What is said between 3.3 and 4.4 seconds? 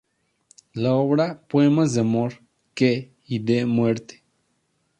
de muerte.